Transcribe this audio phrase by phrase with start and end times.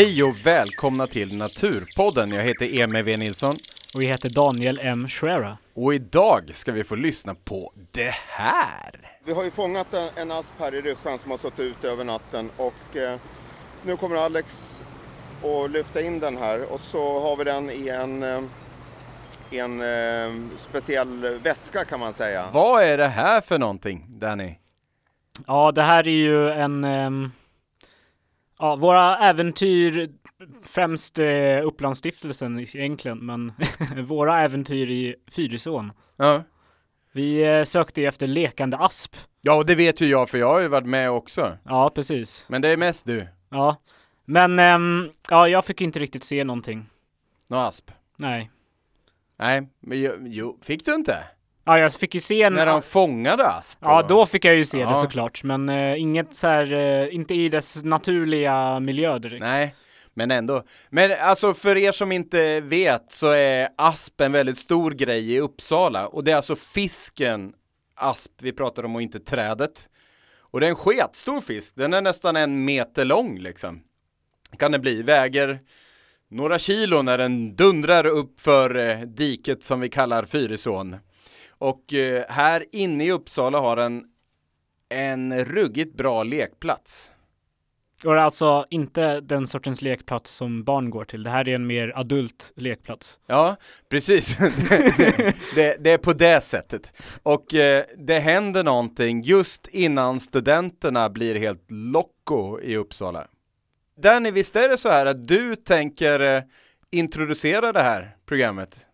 [0.00, 2.32] Hej och välkomna till Naturpodden.
[2.32, 3.54] Jag heter Emil V Nilsson
[3.94, 5.08] Och vi heter Daniel M.
[5.08, 5.58] Schwera.
[5.74, 8.90] och idag ska vi få lyssna på det här.
[9.24, 12.04] Vi har ju fångat en, en asp här i Ryssjan som har suttit ute över
[12.04, 13.18] natten och eh,
[13.84, 14.80] nu kommer Alex
[15.42, 18.42] att lyfta in den här och så har vi den i en, eh,
[19.50, 22.48] i en eh, speciell väska kan man säga.
[22.52, 24.54] Vad är det här för någonting, Danny?
[25.46, 26.84] Ja, det här är ju en...
[28.60, 30.10] ja, våra äventyr,
[30.62, 33.52] främst eh, Upplandsstiftelsen egentligen, men
[34.06, 35.92] våra äventyr i Fyrisån.
[36.16, 36.42] Ja.
[37.12, 39.16] Vi eh, sökte ju efter lekande asp.
[39.42, 41.58] ja, och det vet ju jag för jag har ju varit med också.
[41.64, 42.46] Ja, precis.
[42.48, 43.26] Men det är mest du.
[43.50, 43.76] Ja.
[44.24, 46.86] Men ehm, ja, jag fick inte riktigt se någonting.
[47.48, 47.90] Nå asp.
[48.16, 48.50] Nej.
[49.38, 51.24] Nej, men jo, fick du inte?
[51.64, 52.54] Ja, jag fick ju se en...
[52.54, 53.78] När de fångade asp?
[53.82, 54.90] Ja, då fick jag ju se Ja.
[54.90, 55.42] det såklart.
[55.42, 59.40] Men eh, inget så här, eh, inte i dess naturliga miljö direkt.
[59.40, 59.74] Nej,
[60.14, 60.62] men ändå.
[60.90, 65.40] Men alltså för er som inte vet så är asp en väldigt stor grej i
[65.40, 67.52] Uppsala och det är alltså fisken
[67.94, 69.88] asp vi pratar om och inte trädet.
[70.38, 73.80] Och det är en sketstor fisk, den är nästan en meter lång liksom.
[74.58, 75.58] Kan det bli, väger
[76.30, 80.96] några kilo när den dundrar upp för eh, diket som vi kallar Fyrisån.
[81.60, 84.04] Och eh, här inne i Uppsala har den
[84.88, 87.12] en ruggigt bra lekplats.
[88.04, 91.22] Och det är alltså inte den sortens lekplats som barn går till.
[91.22, 93.20] Det här är en mer adult lekplats.
[93.26, 93.56] Ja,
[93.88, 94.36] precis.
[94.98, 96.92] det, det, det är på det sättet.
[97.22, 103.26] Och eh, det händer någonting just innan studenterna blir helt locko i Uppsala.
[104.02, 106.42] Danny, visst är det så här att du tänker eh,
[106.90, 108.86] introducera det här programmet?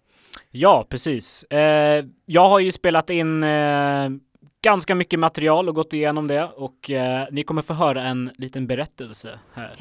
[0.58, 1.42] Ja, precis.
[1.42, 4.08] Eh, jag har ju spelat in eh,
[4.62, 8.66] ganska mycket material och gått igenom det och eh, ni kommer få höra en liten
[8.66, 9.76] berättelse här.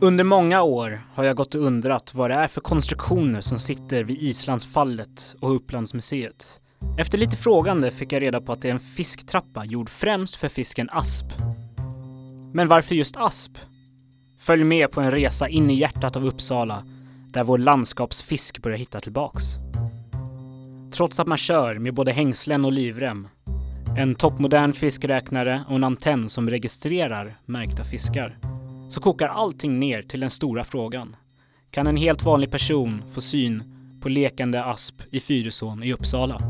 [0.00, 4.04] Under många år har jag gått och undrat vad det är för konstruktioner som sitter
[4.04, 6.61] vid Islandsfallet och Upplandsmuseet.
[6.98, 10.48] Efter lite frågande fick jag reda på att det är en fisktrappa gjord främst för
[10.48, 11.26] fisken asp.
[12.52, 13.52] Men varför just asp?
[14.40, 16.84] Följ med på en resa in i hjärtat av Uppsala
[17.32, 19.42] där vår landskapsfisk börjar hitta tillbaks.
[20.92, 23.28] Trots att man kör med både hängslen och livrem,
[23.98, 28.36] en toppmodern fiskräknare och en antenn som registrerar märkta fiskar,
[28.88, 31.16] så kokar allting ner till den stora frågan.
[31.70, 33.62] Kan en helt vanlig person få syn
[34.02, 36.40] på lekande asp i Fyrisån i Uppsala?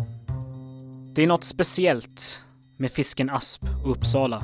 [1.15, 2.45] Det är något speciellt
[2.77, 4.43] med fisken asp och Uppsala.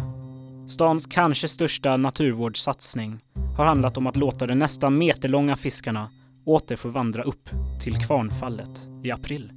[0.69, 3.21] Stans kanske största naturvårdssatsning
[3.57, 6.09] har handlat om att låta de nästan meterlånga fiskarna
[6.45, 7.49] åter få vandra upp
[7.83, 9.53] till Kvarnfallet i april.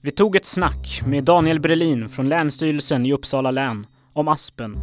[0.00, 4.76] Vi tog ett snack med Daniel Brelin från Länsstyrelsen i Uppsala län om aspen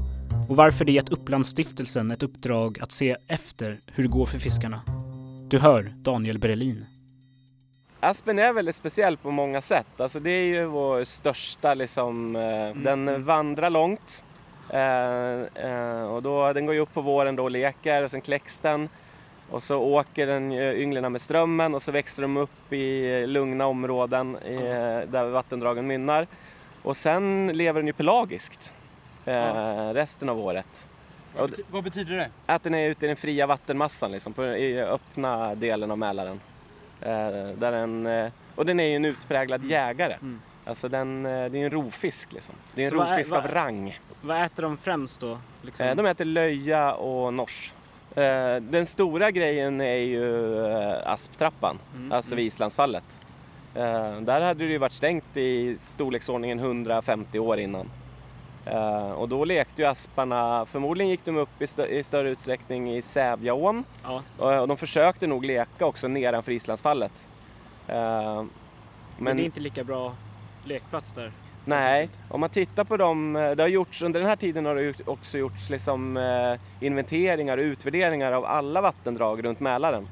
[0.50, 4.82] och varför det gett Upplandsstiftelsen ett uppdrag att se efter hur det går för fiskarna.
[5.50, 6.86] Du hör Daniel Brelin.
[8.00, 10.02] Aspen är väldigt speciell på många sätt.
[10.02, 14.26] Alltså det är ju vår största liksom, eh, den vandrar långt.
[14.70, 18.22] Eh, eh, och då, den går ju upp på våren då och leker och sen
[18.22, 18.90] kläcks den.
[19.50, 24.38] Och så åker den ynglen med strömmen och så växer de upp i lugna områden
[24.46, 26.28] i, eh, där vattendragen mynnar.
[26.84, 28.74] Och sen lever den ju pelagiskt
[29.26, 30.88] eh, resten av året.
[31.72, 32.30] Vad betyder det?
[32.46, 36.40] att den är ute i den fria vattenmassan, liksom, på, i öppna delen av Mälaren.
[37.02, 37.08] Eh,
[37.58, 40.14] där den, eh, och den är ju en utpräglad jägare.
[40.14, 40.42] Mm.
[40.66, 42.34] Alltså den, eh, det är en rovfisk.
[42.34, 42.56] Liksom.
[42.76, 44.00] Det är en Så rovfisk vad- av rang.
[44.22, 45.38] Vad äter de främst då?
[45.62, 45.88] Liksom?
[45.98, 47.74] De äter löja och nors.
[48.62, 50.58] Den stora grejen är ju
[51.06, 53.22] asptrappan, Mm, alltså vid Islandsfallet.
[53.76, 57.90] Eh, där hade det ju varit stängt i storleksordningen 150 år innan.
[58.72, 62.96] Eh, och då lekte ju asparna, förmodligen gick de upp i, stö- i större utsträckning
[62.96, 64.24] i Sävjaån Ja.
[64.38, 67.30] och och de försökte nog leka också nedanför Islandsfallet.
[67.88, 67.96] Eh,
[68.36, 68.50] Men,
[69.18, 70.16] men det är inte lika bra
[70.66, 71.32] lekplats där.
[71.66, 74.94] nej, om man tittar på dem, det har gjorts, under den här tiden har det
[75.08, 76.18] också gjorts liksom,
[76.80, 80.08] inventeringar och utvärderingar av alla vattendrag runt Mälaren.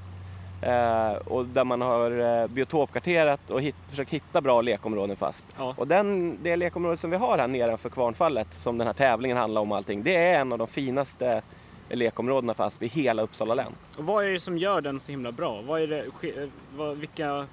[0.65, 5.45] Eh, och där man har eh, biotopkarterat och hit, försökt hitta bra lekområden för asp.
[5.57, 5.73] Ja.
[5.77, 9.62] Och den, det lekområdet som vi har här nedanför Kvarnfallet, som den här tävlingen handlar
[9.62, 11.41] om och allting, det är en av de finaste
[11.89, 13.71] lekområdena för asp i hela Uppsala län.
[13.97, 15.62] Och vad är det som gör den så himla bra?
[15.62, 16.00] Vad är det,
[16.41, 17.47] eh, vad, vilka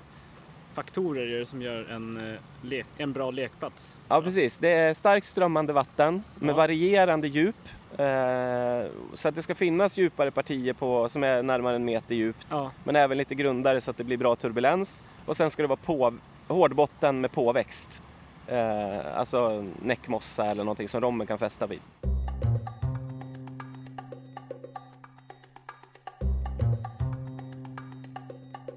[0.75, 2.37] faktorer är det som gör en,
[2.99, 3.97] en bra lekplats?
[4.09, 6.57] Ja precis, det är starkt strömmande vatten med Ja.
[6.57, 7.57] varierande djup
[9.15, 12.47] så att det ska finnas djupare partier på, som är närmare en meter djupt.
[12.51, 12.71] Ja.
[12.85, 15.05] Men även lite grundare så att det blir bra turbulens.
[15.27, 16.13] Och sen ska det vara på,
[16.49, 18.03] hårdbotten med påväxt.
[18.47, 21.81] Eh, alltså näckmossa eller någonting som rommen kan fästa vid.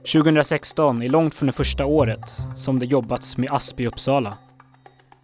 [0.04, 4.38] –2016 är långt från det första året som det jobbats med asp i Uppsala.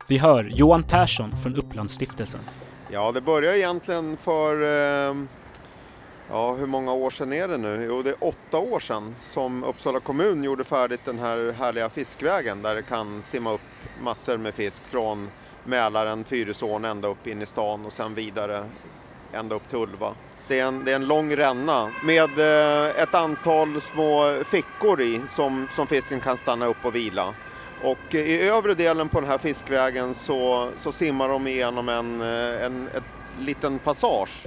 [0.07, 2.41] Vi hör Johan Persson från Upplandsstiftelsen.
[2.93, 5.15] Ja, det började egentligen för, eh,
[6.29, 7.85] ja hur många år sedan är det nu?
[7.89, 12.61] Jo, det är åtta år sedan som Uppsala kommun gjorde färdigt den här härliga fiskvägen
[12.61, 13.61] där det kan simma upp
[14.03, 15.29] massor med fisk från
[15.63, 18.65] Mälaren, Fyrisån ända upp in i stan och sen vidare
[19.33, 20.13] ända upp till Ulva.
[20.47, 25.21] Det är en, det är en lång ränna med eh, ett antal små fickor i
[25.29, 27.33] som, som fisken kan stanna upp och vila.
[27.83, 32.65] Och i övre delen på den här fiskvägen så, så simmar de igenom en, eh,
[32.65, 33.03] en ett
[33.39, 34.45] liten passage.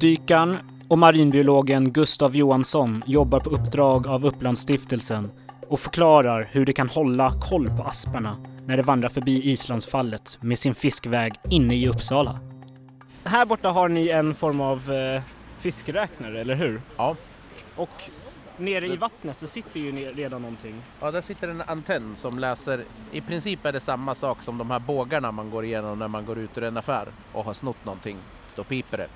[0.00, 0.56] Dykaren
[0.88, 5.30] och marinbiologen Gustav Johansson jobbar på uppdrag av Upplandsstiftelsen
[5.68, 8.36] och förklarar hur de kan hålla koll på asparna
[8.66, 12.38] när de vandrar förbi Islandsfallet med sin fiskväg inne i Uppsala.
[13.24, 15.22] Här borta har ni en form av eh,
[15.58, 16.80] fiskräknare, eller hur?
[16.96, 17.16] Ja.
[17.76, 18.10] Och
[18.56, 20.82] nere i vattnet så sitter ju redan någonting.
[21.00, 24.70] Ja, där sitter en antenn som läser, i princip är det samma sak som de
[24.70, 27.84] här bågarna man går igenom när man går ut ur en affär och har snott
[27.84, 28.18] någonting.
[28.56, 29.08] Och piper det.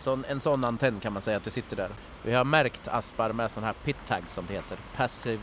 [0.00, 1.90] Så en, en sån antenn kan man säga att det sitter där.
[2.22, 4.78] Vi har märkt aspar med sån här pit tags som det heter.
[4.96, 5.42] Passive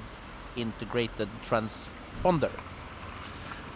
[0.56, 2.50] Integrated Transponder.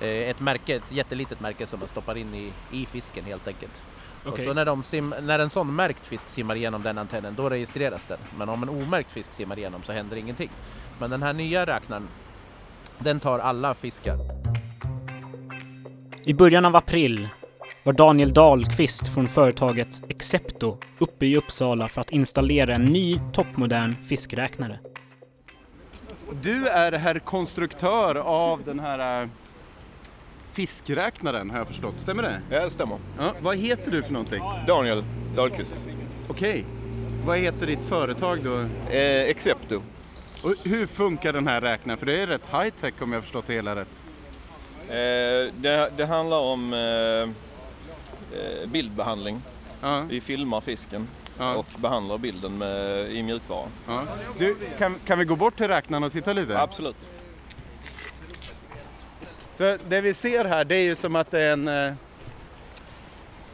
[0.02, 3.84] Eh, Ett märke, ett jättelitet märke som man stoppar in i, i fisken helt enkelt.
[4.26, 4.32] Okej.
[4.32, 7.50] Och så när, de sim, när en sån märkt fisk simmar igenom den antennen, då
[7.50, 8.18] registreras den.
[8.38, 10.50] Men om en omärkt fisk simmar igenom så händer ingenting.
[11.00, 12.08] Men den här nya räknaren,
[13.00, 14.16] den tar alla fiskar.
[16.24, 17.30] I början av april
[17.84, 23.96] var Daniel Dahlqvist från företaget Excepto uppe i Uppsala för att installera en ny toppmodern
[23.96, 24.80] fiskräknare.
[26.42, 29.30] Du är herr konstruktör av den här äh,
[30.60, 32.42] fiskräknaren har jag förstått, stämmer det?
[32.50, 32.98] Ja, det stämmer.
[33.20, 34.44] Ja, vad heter du för någonting?
[34.68, 35.04] Daniel
[35.36, 35.86] Dahlqvist.
[36.28, 36.66] Okej.
[37.26, 38.60] Vad heter ditt företag då?
[38.60, 39.82] Eh, Excepto.
[40.44, 41.98] Och hur funkar den här räknaren?
[41.98, 43.88] För det är rätt high tech om jag förstått det hela rätt.
[44.88, 46.80] Eh, det, det handlar om eh,
[48.40, 49.42] eh, bildbehandling.
[49.82, 51.08] Ja, Vi filmar fisken
[51.38, 53.68] ja, och behandlar bilden med, i mjukvara.
[53.88, 54.04] ja.
[54.38, 56.60] Du, kan, kan vi gå bort till räknaren och titta lite?
[56.62, 56.98] Absolut.
[59.60, 61.94] Så det vi ser här det är ju som att det är en, eh,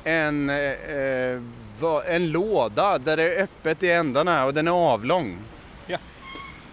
[0.04, 1.42] en, eh, eh,
[2.16, 5.38] en låda där det är öppet i ändarna och den är avlång.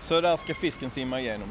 [0.00, 1.48] Så där ska fisken simma igenom.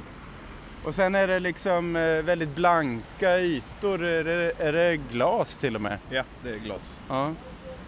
[0.84, 1.94] Och sen är det liksom
[2.26, 4.04] väldigt blanka ytor.
[4.06, 5.98] Är det, är det glas till och med?
[6.10, 7.00] Ja, det är glas.
[7.10, 7.34] Ja.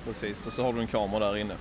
[0.06, 0.48] Precis.
[0.48, 1.56] Och så har du en kamera där inne.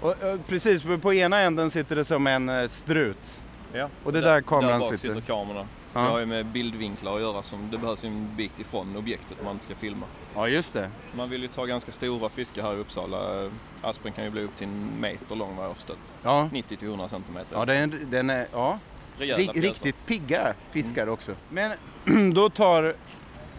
[0.00, 3.40] Och, och precis, på- ena änden sitter det som en strut.
[3.72, 3.88] Ja.
[4.04, 5.14] Och det är där kameran där bak sitter.
[5.14, 5.66] sitter kameran.
[6.04, 7.42] Det har ju med bildvinklar att göra.
[7.42, 10.06] Som det behövs ju en bit ifrån objektet om man ska filma.
[10.34, 10.90] Ja, just det.
[11.14, 13.50] Man vill ju ta ganska stora fiskar här i Uppsala.
[13.82, 16.14] Aspen kan ju bli upp till en meter lång vad jag har förstått.
[16.22, 17.56] Ja, 90 till 100 centimeter.
[17.56, 18.78] ja den, den är ja,
[19.18, 19.60] Rejäla ri- pjäser.
[19.60, 21.32] riktigt pigga fiskar också.
[21.48, 21.72] Men
[22.34, 22.94] då tar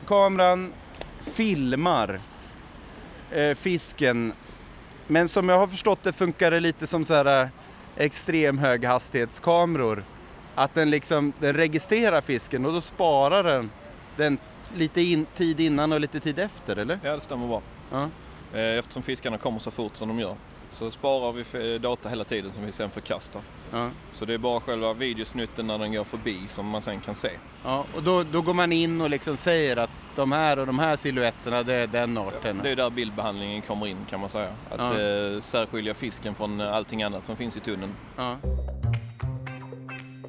[0.07, 0.73] kameran,
[1.21, 2.19] filmar
[3.31, 4.33] eh, fisken.
[5.07, 7.49] Men som jag har förstått det funkar det lite som så här eh,
[7.95, 10.03] extrem höghastighetskameror.
[10.59, 13.69] Att den liksom den registrerar fisken och då sparar den
[14.17, 14.37] den
[14.75, 16.99] lite in, tid innan och lite tid efter, eller?
[17.03, 17.61] Ja, det stämmer bra.
[17.91, 18.09] Ja.
[18.53, 20.35] Eh, Eftersom fiskarna kommer så fort som de gör
[20.71, 23.41] så sparar vi f- data hela tiden som vi sen förkastar.
[23.71, 23.89] Ja.
[24.11, 27.29] Så det är bara själva videosnutten när den går förbi som man sen kan se.
[27.65, 30.79] Ja, och då, då går man in och liksom säger att de här och de
[30.79, 32.59] här siluetterna, det är den arten.
[32.63, 34.49] Det är där bildbehandlingen kommer in kan man säga.
[34.69, 34.99] Att Ja.
[35.01, 37.91] eh, särskilja fisken från eh, allting annat som finns i tunneln.
[38.17, 38.37] Ja.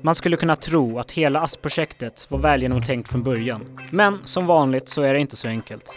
[0.01, 3.79] Man skulle kunna tro att hela ASP-projektet var väl genomtänkt från början.
[3.91, 5.95] Men som vanligt så är det inte så enkelt.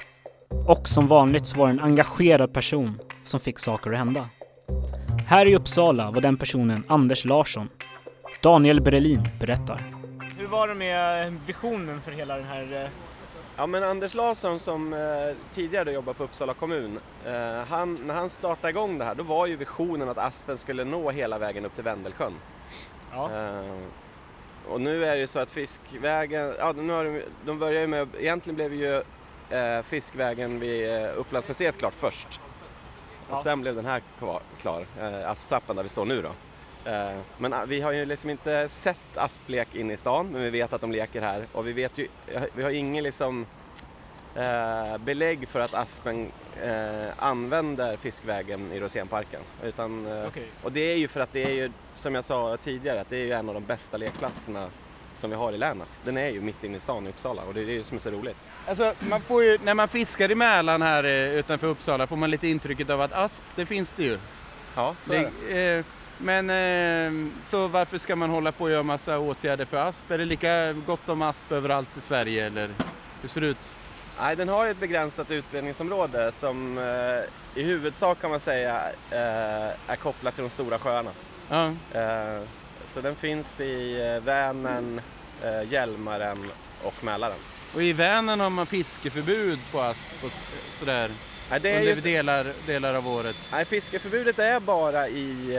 [0.67, 4.29] Och som vanligt så var det en engagerad person som fick saker att hända.
[5.27, 7.69] Här i Uppsala var den personen Anders Larsson.
[8.43, 9.81] Daniel Brelin berättar.
[10.37, 12.89] Hur var det med visionen för hela den här...
[13.57, 14.99] Ja men Anders Larsson som eh,
[15.51, 19.47] tidigare jobbade på Uppsala kommun, eh, han, när han startade igång det här då var
[19.47, 22.33] ju visionen att Aspen skulle nå hela vägen upp till Vendelsjön.
[23.13, 23.31] Ja.
[23.31, 23.75] Eh,
[24.69, 27.87] och nu är det ju så att fiskvägen, ja nu har de, de börjar ju
[27.87, 28.95] med, egentligen blev ju
[29.49, 32.39] eh, fiskvägen vid eh, Upplandsmuseet klart först.
[33.29, 33.43] Och Ja.
[33.43, 36.29] sen blev den här kvar, klar, eh, asptrappan där vi står nu då.
[36.91, 40.49] Eh, men ah, vi har ju liksom inte sett asplek inne i stan, men vi
[40.49, 42.07] vet att de leker här och vi vet ju,
[42.53, 43.45] vi har ingen liksom
[44.35, 46.31] eh, belägg för att aspen
[46.63, 49.41] eh, använder fiskvägen i Rosénparken.
[49.63, 50.47] Utan, eh, Okej.
[50.63, 53.17] Och det är ju för att det är ju, som jag sa tidigare, att det
[53.17, 54.67] är ju en av de bästa lekplatserna
[55.15, 55.89] som vi har i länet.
[56.03, 57.99] Den är ju mitt inne i stan i Uppsala och det är det som är
[57.99, 58.37] så roligt.
[58.67, 62.29] Alltså, man får ju, när man fiskar i Mälaren här eh, utanför Uppsala får man
[62.29, 64.17] lite intrycket av att asp, det finns det ju.
[64.75, 65.53] Ja, så är det.
[65.53, 65.85] Det, eh,
[66.17, 70.11] men eh, så varför ska man hålla på och göra massa åtgärder för asp?
[70.11, 72.69] Är det lika gott om asp överallt i Sverige eller
[73.21, 73.80] hur ser det ut?
[74.21, 79.91] Nej, den har ju ett begränsat utbredningsområde som eh, i huvudsak kan man säga eh,
[79.91, 81.11] är kopplat till de stora sjöarna.
[81.49, 82.41] Ja, Eh,
[82.85, 85.01] så den finns i eh, Vänern,
[85.43, 86.51] eh, Hjälmaren
[86.83, 87.37] och Mälaren.
[87.75, 91.11] och i Vänern har man fiskeförbud på asp och s- sådär
[91.51, 93.35] Nej, det är under ju, så- delar, delar av året.
[93.51, 95.55] nej, fiskeförbudet är bara i,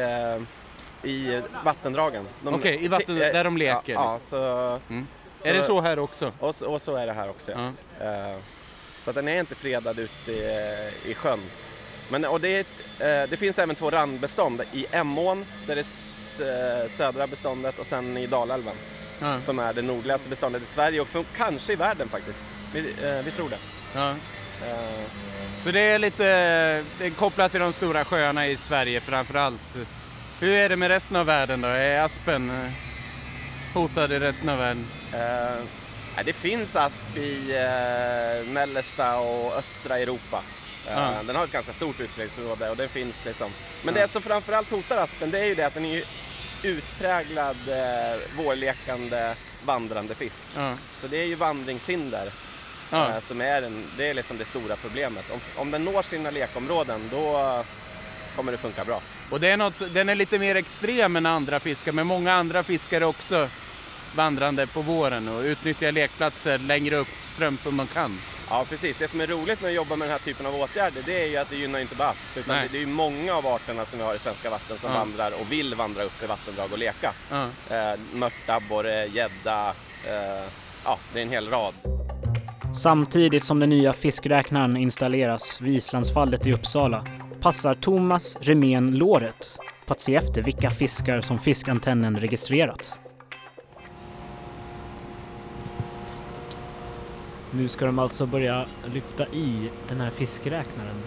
[1.02, 2.26] eh, i vattendragen.
[2.44, 3.92] Okej, i vatten, eh, där de leker.
[3.92, 4.38] Ja, ja liksom.
[4.38, 5.06] så, Mm.
[5.38, 6.32] så, Är det så här också?
[6.38, 7.52] Och, så- och så är det här också.
[7.52, 7.58] Ja.
[7.60, 7.72] Ja.
[8.02, 8.36] Eh,
[9.04, 11.40] så den är inte fredad ute i, i sjön.
[12.10, 12.58] Men, och det,
[13.00, 18.16] eh, det finns även två randbestånd i Emån, där det eh, södra beståndet och sen
[18.16, 18.74] i Dalälven
[19.20, 19.40] Ja.
[19.40, 22.44] som är det nordligaste beståndet i Sverige och för, kanske i världen faktiskt.
[22.74, 23.58] Vi, eh, vi tror det.
[23.94, 24.10] Ja.
[24.10, 25.06] Eh,
[25.64, 26.24] Så det är lite
[26.98, 29.60] det är kopplat till de stora sjöarna i Sverige framför allt.
[30.40, 31.68] Hur är det med resten av världen då?
[31.68, 32.70] Är aspen eh,
[33.74, 34.84] hotad i resten av världen?
[35.14, 35.62] eh, nej,
[36.24, 40.42] det finns asp i eh, mellersta och östra Europa.
[40.88, 41.10] Ja.
[41.26, 43.50] Den har ett ganska stort utbredningsområde och den finns liksom.
[43.84, 46.04] Men det som framförallt hotar aspen det är ju det att den är ju
[46.62, 50.46] utpräglad eh, vårlekande vandrande fisk.
[50.56, 50.74] Ja.
[51.00, 52.32] Så det är ju vandringshinder
[52.92, 55.24] eh, som är, den, det, är liksom det stora problemet.
[55.32, 57.64] Om, om den når sina lekområden då
[58.36, 59.00] kommer det funka bra.
[59.30, 62.62] Och det är något, den är lite mer extrem än andra fiskar, men många andra
[62.62, 63.48] fiskar också
[64.16, 68.10] vandrande på våren och utnyttjar lekplatser längre upp ström som de kan.
[68.50, 71.02] Ja precis, det som är roligt med att jobba med den här typen av åtgärder
[71.06, 72.66] det är ju att det gynnar inte bara asp utan Nej.
[72.66, 74.98] det, det är ju många av arterna som vi har i svenska vatten som Ja.
[74.98, 77.12] vandrar och vill vandra upp i vattendrag och leka.
[77.30, 77.48] Ja.
[77.70, 79.68] Eh, mört, abborre, gädda,
[80.08, 80.44] eh,
[80.84, 81.74] ja det är en hel rad.
[82.74, 87.06] Samtidigt som den nya fiskräknaren installeras vid Islandsfallet i Uppsala
[87.40, 92.98] passar Thomas Remén låret på att se efter vilka fiskar som fiskantennen registrerat.
[97.54, 101.02] Nu ska de alltså börja lyfta i den här fiskräknaren.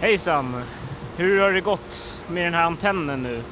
[0.00, 0.62] Hejsan!
[1.16, 3.42] Hur har det gått med den här antennen nu?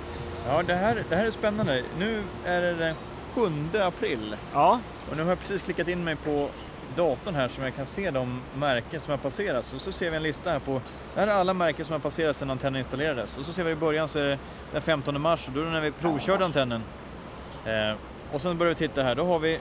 [0.47, 1.83] Ja, det här, det här är spännande.
[1.99, 2.95] Nu är det den
[3.35, 3.43] 7
[3.81, 6.49] april Ja, och nu har jag precis klickat in mig på
[6.97, 9.75] datorn här som jag kan se de märken som har passerats.
[9.75, 10.81] Och så ser vi en lista här på,
[11.15, 13.39] det här är alla märken som har passerats sedan antennen installerades.
[13.39, 14.39] Och så ser vi i början så är det
[14.73, 16.83] den 15 mars och då är det när vi provkörde antennen.
[17.65, 17.97] Eh,
[18.33, 19.59] och sen börjar vi titta här, då har vi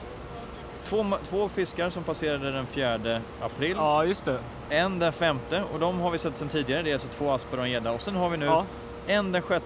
[0.88, 3.74] två, två fiskar som passerade den 4 april.
[3.76, 4.38] ja just det.
[4.70, 5.38] En den 5
[5.72, 7.92] och de har vi sett sedan tidigare, det är alltså två aspar och en gädda.
[7.92, 8.64] Och sen har vi nu Ja.
[9.06, 9.62] en den 6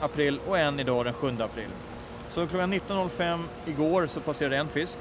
[0.00, 1.68] april och en idag den 7 april.
[2.30, 4.98] Så klockan 19.05 igår så passerade en fisk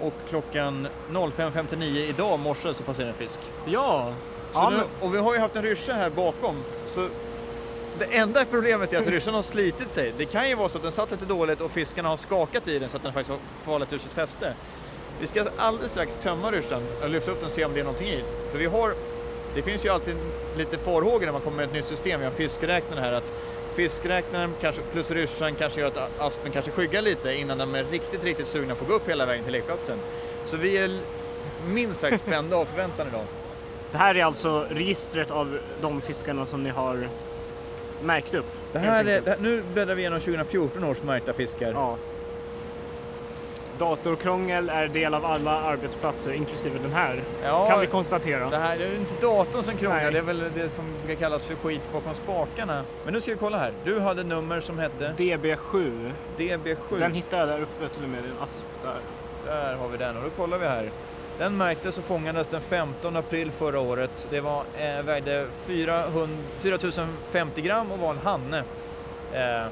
[0.00, 3.40] och klockan 05.59 idag morse så passerade en fisk.
[3.66, 4.12] Ja,
[4.54, 6.54] ja nu, men, och vi har ju haft en ryscha här bakom.
[6.88, 7.08] Så
[7.98, 10.12] det enda problemet är att ryssjan har slitit sig.
[10.18, 12.78] Det kan ju vara så att den satt lite dåligt och fiskarna har skakat i
[12.78, 14.54] den så att den faktiskt har fallit ur sitt fäste.
[15.20, 17.84] Vi ska alldeles strax tömma ryssjan och lyfta upp den och se om det är
[17.84, 18.24] någonting i.
[18.50, 18.94] För vi har,
[19.54, 20.16] det finns ju alltid
[20.56, 22.20] lite farhågor när man kommer med ett nytt system.
[22.20, 23.32] Vi har fiskräknare här att
[23.74, 28.24] fiskräknaren kanske, plus ryssjan kanske gör att aspen kanske skyggar lite innan de är riktigt,
[28.24, 29.98] riktigt sugna på att gå upp hela vägen till lekplatsen.
[30.46, 30.90] Så vi är
[31.66, 33.24] minst sagt spända av förväntan idag.
[33.92, 37.08] det här är alltså registret av de fiskarna som ni har
[38.02, 38.46] märkt upp.
[38.72, 41.72] Det här är, det nu bläddrar vi igenom 2014 års märkta fiskar.
[41.72, 41.96] Ja.
[43.78, 48.50] Datorkrångel är del av alla arbetsplatser, inklusive den här, Ja, kan vi konstatera.
[48.50, 50.12] det här det är ju inte datorn som krånglar, Nej.
[50.12, 52.84] det är väl det som ska kallas för skit bakom spakarna.
[53.04, 53.72] Men nu ska vi kolla här.
[53.84, 56.98] Du hade nummer som hette DB7, DB7.
[56.98, 58.98] den hittade jag där uppe till och med, en asp där.
[59.46, 60.90] Där har vi den och då kollar vi här.
[61.38, 64.26] Den märktes och fångades den 15 april förra året.
[64.30, 68.58] Det var, eh, vägde 400, 4050 gram och var en hanne.
[69.32, 69.66] Eh,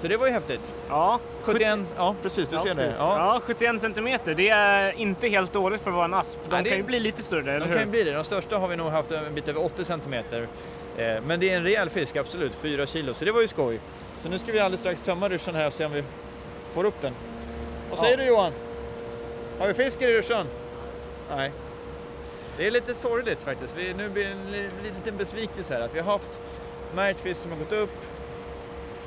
[0.00, 0.74] så det var ju häftigt.
[0.88, 2.74] Ja, 71, ja precis du ja, ser det.
[2.74, 2.96] precis.
[3.00, 3.34] Ja.
[3.34, 3.40] Ja.
[3.44, 6.38] 71 centimeter, det är inte helt dåligt för att vara en asp.
[6.48, 7.90] De Nej, det- kan ju bli lite större, eller De kan ju hur?
[7.90, 8.12] bli det.
[8.12, 10.48] De största har vi nog haft en bit över 80 centimeter.
[10.96, 12.52] Eh, men det är en rejäl fisk, absolut.
[12.62, 13.80] 4 kilo, så det var ju skoj.
[14.22, 16.04] Så nu ska vi alldeles strax tömma ryssjan här och se om vi
[16.74, 17.12] får upp den.
[17.90, 18.52] Vad säger du Johan?
[19.60, 20.46] Har vi fisk i ryssjan?
[21.30, 21.52] Nej.
[22.56, 23.74] Det är lite sorgligt faktiskt.
[23.76, 25.80] Vi, nu blir det en li- liten besvikelse här.
[25.80, 26.40] Att vi har haft
[26.94, 27.90] märkt fisk som har gått upp.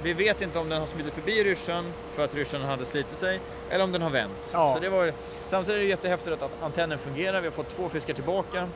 [0.03, 3.39] Vi vet inte om den har smitit förbi ryssjan för att ryssjan hade slitit sig
[3.69, 4.50] eller om den har vänt.
[4.53, 4.74] Ja.
[4.75, 5.13] Så det var,
[5.50, 7.41] samtidigt är det jättehäftigt att antennen fungerar.
[7.41, 8.67] Vi har fått två fiskar tillbaka.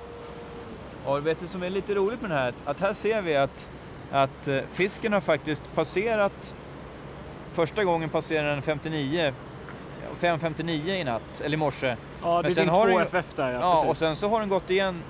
[1.06, 2.54] Och vet du som är lite roligt med det här?
[2.66, 3.70] Att här ser vi att,
[4.12, 6.56] att eh, fisken har faktiskt passerat
[7.54, 9.34] Första gången passerade den 59
[10.18, 11.96] 5.59 i natt, eller i morse.
[12.24, 14.40] Ja, det är din har den ju- 2FF där ja, Ja, och sen så har
[14.40, 15.04] den gått igen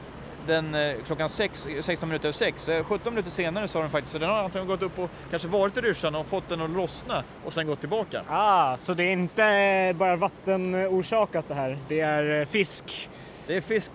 [0.47, 2.69] den eh, klockan sex, 16 minuter över 6.
[2.83, 5.47] 17 minuter senare så har den faktiskt, så den har antagligen gått upp och kanske
[5.47, 8.21] varit i ryssjan och fått den att lossna och sen gått tillbaka.
[8.29, 13.09] Ah, så det är inte bara vattenorsakat det här, det är eh, fisk.
[13.47, 13.91] Det är fisk,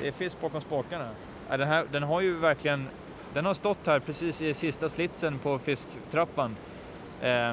[0.00, 1.08] det är fisk bakom spakarna.
[1.50, 2.88] Ja, den, här, den har ju verkligen,
[3.34, 6.56] den har stått här precis i sista slitsen på fisktrappan.
[7.22, 7.50] Eh,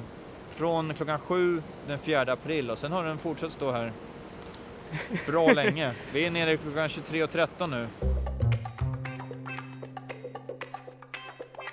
[0.55, 3.91] från klockan sju den 4 april och sen har den fortsatt stå här
[5.27, 5.91] bra länge.
[6.13, 7.87] Vi är nere klockan 23.13 nu.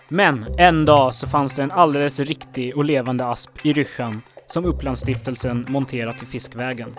[0.08, 4.64] Men en dag så fanns det en alldeles riktig och levande asp i Ryssjan som
[4.64, 6.96] Upplandsstiftelsen monterat i Fiskvägen.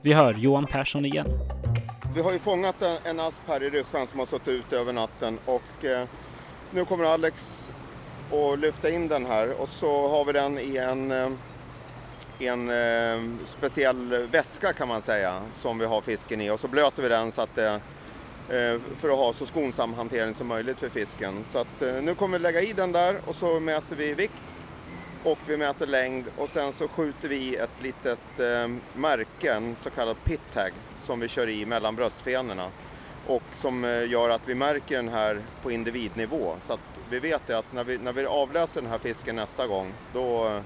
[0.00, 1.26] Vi hör Johan Persson igen.
[2.14, 5.38] Vi har ju fångat en, asp här i Ryssjan som har suttit ute över natten
[5.44, 6.08] och eh,
[6.70, 7.64] nu kommer Alex
[8.34, 9.60] och lyfta in den här.
[9.60, 11.12] Och så har vi den i en,
[12.38, 16.50] i en eh, speciell väska kan man säga som vi har fisken i.
[16.50, 17.80] Och så blöter vi den så att det
[18.48, 21.44] eh, för att ha så skonsam hantering som möjligt för fisken.
[21.52, 24.42] Så att nu kommer vi lägga i den där och så mäter vi vikt
[25.24, 26.24] och vi mäter längd.
[26.36, 30.70] Och sen så skjuter vi ett litet eh, märke, en så kallad pit tag,
[31.02, 32.68] som vi kör i mellan bröstfenorna.
[33.26, 36.54] Och som gör att vi märker den här på individnivå.
[36.62, 39.66] Så att vi vet det att när vi, när vi avläser den här fisken nästa
[39.66, 40.60] gång då,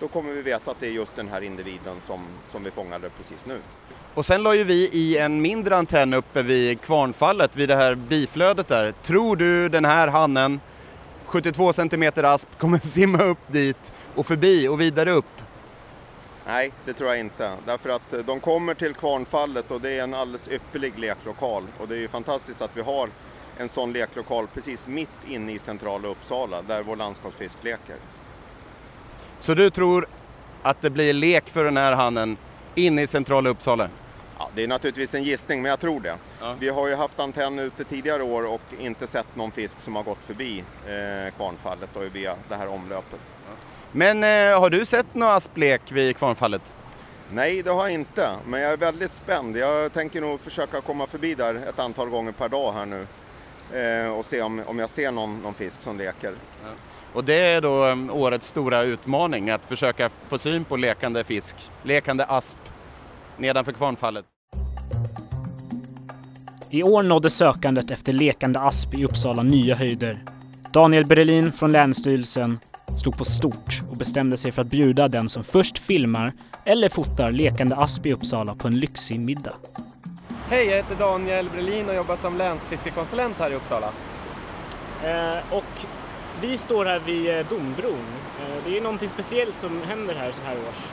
[0.00, 3.10] då kommer vi veta att det är just den här individen som, som vi fångade
[3.10, 3.58] precis nu.
[4.14, 7.94] Och sen la ju vi i en mindre antenn uppe vid kvarnfallet, vid det här
[7.94, 8.92] biflödet där.
[8.92, 10.60] Tror du den här hannen,
[11.24, 15.24] 72 centimeter asp, kommer simma upp dit och förbi och vidare upp?
[16.46, 17.56] Nej, det tror jag inte.
[17.66, 21.66] Därför att eh, de kommer till Kvarnfallet och det är en alldeles ypperlig leklokal.
[21.78, 23.08] Och det är ju fantastiskt att vi har
[23.58, 27.96] en sån leklokal precis mitt inne i centrala Uppsala där vår landskapsfisk leker.
[29.40, 30.06] Så du tror
[30.62, 32.36] att det blir lek för den här hannen
[32.74, 33.88] inne i centrala Uppsala?
[34.38, 36.16] Ja, det är naturligtvis en gissning, men jag tror det.
[36.40, 36.56] Ja.
[36.60, 40.02] Vi har ju haft antenn ute tidigare år och inte sett någon fisk som har
[40.02, 43.20] gått förbi eh, Kvarnfallet och via det här omlöpet.
[43.92, 46.76] Men eh, har du sett någon asplek vid kvarnfallet?
[47.32, 49.56] Nej, det har jag inte, men jag är väldigt spänd.
[49.56, 53.06] Jag tänker nog försöka komma förbi där ett antal gånger per dag här nu
[54.18, 56.34] och se om, om jag ser någon, någon fisk som leker.
[57.12, 61.56] Och det är då um, årets stora utmaning, att försöka få syn på lekande fisk,
[61.82, 62.58] lekande asp
[63.38, 64.24] nedanför kvarnfallet.
[66.70, 70.18] I år nådde sökandet efter lekande asp i Uppsala nya höjder.
[70.72, 72.58] Daniel Berlin från Länsstyrelsen
[73.02, 76.32] slog på stort och bestämde sig för att bjuda den som först filmar
[76.64, 79.54] eller fotar lekande asp i Uppsala på en lyxig middag.
[80.54, 83.86] Hej, jag heter Daniel Brelin och jobbar som länsfiskekonsulent här i Uppsala.
[85.04, 85.86] Eh, och
[86.40, 88.04] vi står här vid eh, Dombron.
[88.40, 90.84] Eh, det är någonting speciellt som händer här så här års.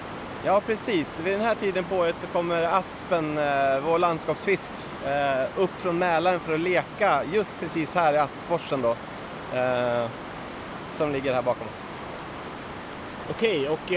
[0.46, 1.20] Ja, precis.
[1.20, 4.72] Vid den här tiden på året så kommer aspen, eh, vår landskapsfisk,
[5.06, 8.96] eh, upp från Mälaren för att leka just precis här i Askforsen då.
[9.58, 10.06] Eh,
[10.92, 11.84] som ligger här bakom oss.
[13.30, 13.92] Okej, och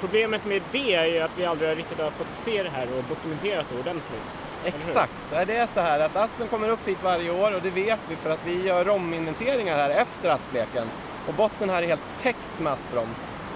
[0.00, 3.04] problemet med det är ju att vi aldrig riktigt har fått se det här och
[3.08, 4.42] dokumenterat det ordentligt.
[4.64, 8.00] Exakt, det är så här att aspen kommer upp hit varje år och det vet
[8.08, 10.86] vi för att vi gör rominventeringar här efter aspleken.
[11.28, 13.08] Och botten här är helt täckt med asprom.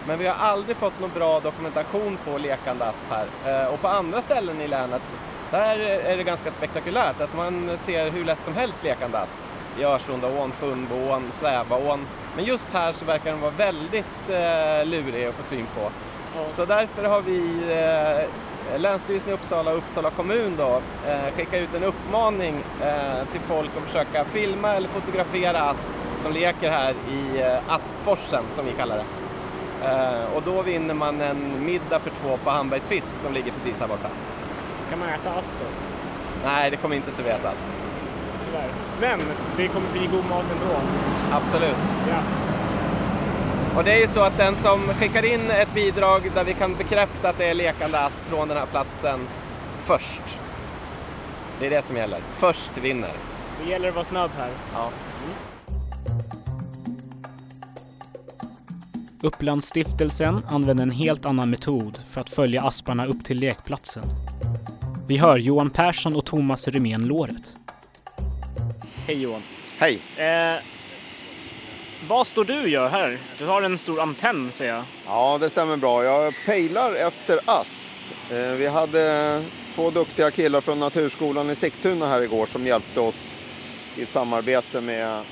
[0.06, 3.26] Men vi har aldrig fått någon bra dokumentation på lekande asp här.
[3.46, 5.02] Eh, och på andra ställen i länet,
[5.50, 7.20] där är det ganska spektakulärt.
[7.20, 9.38] Alltså man ser hur lätt som helst lekande asp.
[9.78, 12.06] I Örsundaån, Funboån, Sävaån.
[12.36, 15.90] Men just här så verkar den vara väldigt eh, lurig att få syn på.
[16.50, 17.40] Så därför har vi
[17.70, 23.40] eh, Länsstyrelsen i Uppsala och Uppsala kommun då eh, skickat ut en uppmaning eh, till
[23.40, 25.88] folk att försöka filma eller fotografera asp
[26.22, 29.04] som leker här i eh, Aspforsen som vi kallar det.
[29.88, 33.80] Eh, och då vinner man en middag för två på Hambergs fisk som ligger precis
[33.80, 34.08] här borta.
[34.90, 35.66] Kan man äta asp då?
[36.44, 37.64] Nej, det kommer inte serveras asp.
[38.46, 38.68] Tyvärr.
[39.00, 39.20] Men
[39.56, 40.80] det kommer bli god mat ändå.
[41.32, 41.76] Absolut.
[42.08, 42.16] Ja.
[43.76, 46.74] Och det är ju så att den som skickar in ett bidrag där vi kan
[46.74, 49.20] bekräfta att det är lekande asp från den här platsen
[49.84, 50.22] först.
[51.60, 52.20] Det är det som gäller.
[52.38, 53.12] Först vinner.
[53.62, 54.50] Det gäller att vara snabb här.
[54.74, 54.90] Ja.
[59.20, 64.04] Upplandsstiftelsen använder en helt annan metod för att följa asparna upp till lekplatsen.
[65.08, 67.56] Vi hör Johan Persson och Thomas Rymén Låret.
[69.06, 69.40] Hej Johan.
[69.80, 69.98] Hej!
[70.18, 70.62] Eh,
[72.08, 73.18] vad står du och gör här?
[73.38, 74.84] Du har en stor antenn ser jag.
[75.06, 76.04] Ja, det stämmer bra.
[76.04, 77.92] Jag pejlar efter asp.
[78.30, 79.42] Eh, vi hade
[79.74, 83.34] två duktiga killar från Naturskolan i Sigtuna här igår som hjälpte oss
[83.96, 85.22] i samarbete med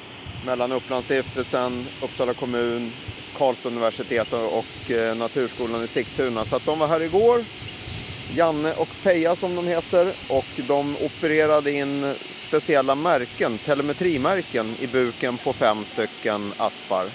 [0.46, 2.92] mellan Upplandsstiftelsen, Uppsala kommun,
[3.38, 6.44] Karlstads universitet och eh, Naturskolan i Sigtuna.
[6.44, 7.44] Så att de var här igår,
[8.34, 12.14] Janne och Peja som de heter, och de opererade in
[12.50, 17.06] speciella märken, telemetrimärken i buken på fem stycken aspar.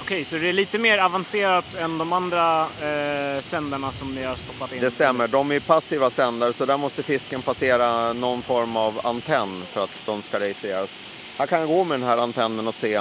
[0.00, 4.36] Okej, så det är lite mer avancerat än de andra eh, sändarna som ni har
[4.36, 4.80] stoppat in?
[4.80, 9.62] Det stämmer, de är passiva sändare så där måste fisken passera någon form av antenn
[9.66, 10.90] för att de ska registreras.
[11.38, 13.00] Här kan jag gå med den här antennen och se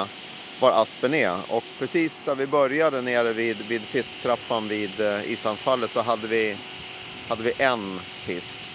[0.59, 5.91] var aspen är och precis där vi började nere vid, vid fisktrappan vid eh, Islandsfallet
[5.91, 6.57] så hade vi,
[7.29, 8.68] hade vi en fisk.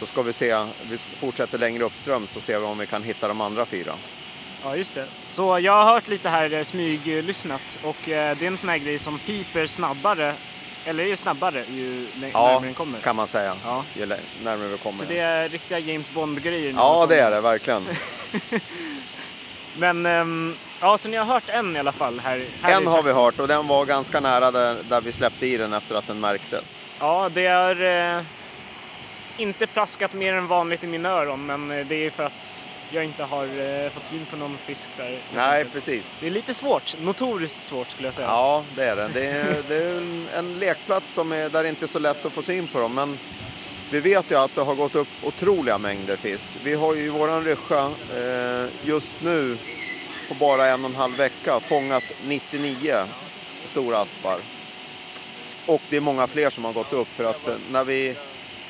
[0.00, 0.56] Så ska vi se,
[0.90, 3.92] vi fortsätter längre uppström så ser vi om vi kan hitta de andra fyra.
[4.64, 5.06] Ja, just det.
[5.28, 8.78] Så jag har hört lite här, eh, smyglyssnat och eh, det är en sån här
[8.78, 10.32] grej som piper snabbare,
[10.86, 12.98] eller är snabbare ju Ja, närmare den kommer.
[13.00, 13.84] kan man säga, Ja.
[13.94, 14.06] ju
[14.44, 14.98] närmare vi kommer.
[14.98, 16.74] Så det är riktiga James Bond-grejer?
[16.76, 17.86] Ja, det är det verkligen.
[19.78, 22.42] Men, ehm, ja, så ni har hört en i alla fall här?
[22.62, 25.56] här En har vi hört och den var ganska nära där, där vi släppte i
[25.56, 26.64] den efter att den märktes.
[27.00, 28.22] Ja, det är eh,
[29.36, 33.04] inte plaskat mer än vanligt i mina öron, men eh, det är för att jag
[33.04, 35.18] inte har eh, fått syn på någon fisk där.
[35.34, 36.04] Nej, precis.
[36.20, 38.26] Det är lite svårt, notoriskt svårt skulle jag säga.
[38.26, 39.08] Ja, det är det.
[39.14, 40.00] Det är, det är
[40.38, 42.94] en, lekplats som är, där det inte är så lätt att få syn på dem.
[42.94, 43.18] Men
[43.90, 46.50] vi vet ju att det har gått upp otroliga mängder fisk.
[46.64, 49.58] Vi har ju i våran ryscha eh, just nu
[50.28, 52.94] på bara en och en halv vecka fångat 99
[53.64, 54.38] stora aspar.
[55.66, 58.14] Och det är många fler som har gått upp för att när vi,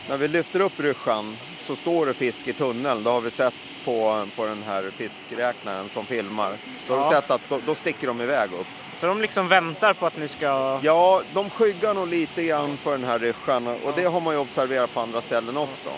[0.09, 3.05] när vi lyfter upp ryschan så står det fisk i tunneln.
[3.05, 6.53] Det har vi sett på, på den här fiskräknaren som filmar.
[6.88, 8.66] Då har vi sett att då, då sticker de iväg upp.
[8.97, 10.81] Så de liksom väntar på att ni ska...
[10.83, 14.40] Ja, de skyggar nog lite grann för den här ryschan och det har man ju
[14.40, 15.90] observerat på andra ställen också.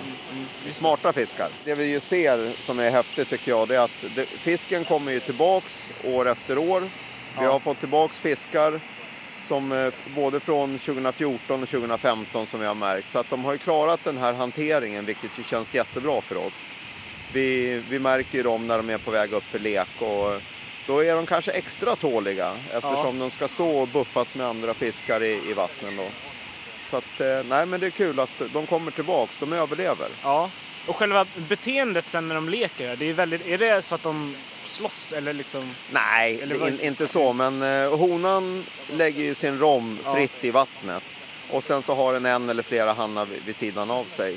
[0.70, 1.48] Smarta fiskar.
[1.64, 5.12] Det vi ju ser som är häftigt tycker jag, det är att det, fisken kommer
[5.12, 6.82] ju tillbaks år efter år.
[7.40, 8.80] Vi har fått tillbaks fiskar
[9.48, 13.12] som eh, både från 2014 och 2015 som vi har märkt.
[13.12, 16.54] Så att de har ju klarat den här hanteringen vilket ju känns jättebra för oss.
[17.32, 20.42] Vi, vi märker ju dem när de är på väg upp för lek och
[20.86, 25.22] då är de kanske extra tåliga eftersom de ska stå och buffas med andra fiskar
[25.22, 26.06] i, i vattnen då.
[26.90, 30.08] Så att, eh, nej men det är kul att de kommer tillbaks, de överlever.
[30.22, 30.50] Ja.
[30.86, 34.34] Och själva beteendet sen när de leker, det är, väldigt, är det så att de
[34.78, 35.74] slåss eller liksom...
[35.92, 40.14] Nej, Eller in, inte så, men eh, honan lägger ju sin rom Ja.
[40.14, 41.02] fritt i vattnet
[41.50, 44.36] och sen så har den en eller flera hannar vid, sidan av sig.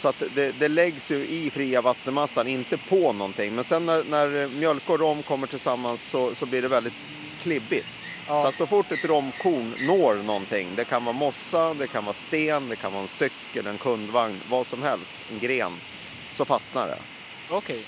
[0.00, 3.54] Så att det, det läggs ju i fria vattenmassan, inte på någonting.
[3.54, 6.94] Men sen när, när mjölk och rom kommer tillsammans så, så blir det väldigt
[7.42, 7.86] klibbigt.
[8.28, 8.44] Ja.
[8.44, 12.68] Så så fort ett romkorn når någonting, det kan vara mossa, det kan vara sten,
[12.68, 15.72] det kan vara en cykel, en kundvagn, vad som helst, en gren,
[16.36, 16.98] så fastnar det.
[17.50, 17.84] Okej.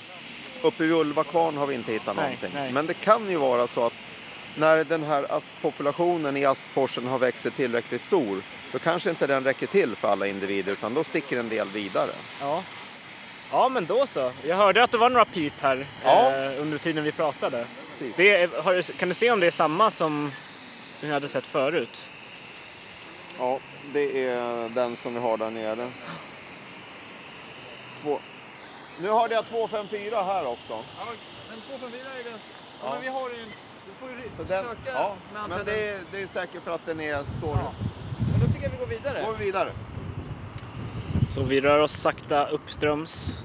[0.63, 2.49] Uppe vid Ulvakvarn har vi inte hittat Nej, någonting.
[2.53, 2.71] nej.
[2.71, 3.93] Men det kan ju vara så att
[4.57, 9.43] när den här asppopulationen i Aspforsen har växt sig tillräckligt stor, då kanske inte den
[9.43, 12.11] räcker till för alla individer, utan då sticker en del vidare.
[12.41, 12.63] Ja.
[13.51, 14.31] Ja, men då så.
[14.47, 16.31] Jag hörde att det var några pip här Ja.
[16.35, 17.65] eh, under tiden vi pratade.
[18.17, 20.31] Det har, kan du se om det är samma som
[21.01, 21.97] ni hade sett förut?
[23.39, 23.59] Ja,
[23.93, 25.87] det är den som vi har där nere.
[28.03, 28.19] Två.
[29.01, 30.73] Nu hörde jag 254 här också.
[31.49, 32.39] Men 254 är den...
[32.83, 32.93] Ja.
[32.93, 33.45] Men vi har ju...
[33.85, 36.75] Du får ju Så den, söka ja, med men det är, det är säkert för
[36.75, 37.57] att den är, står...
[37.57, 37.73] Ja.
[38.31, 39.25] Men då tycker jag vi går vidare.
[39.25, 39.69] Går vi vidare.
[41.29, 43.37] Så vi rör oss sakta uppströms.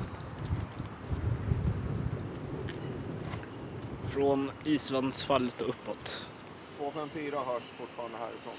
[4.14, 6.27] Från Islandsfallet och uppåt.
[6.79, 8.55] 254 hörs fortfarande härifrån.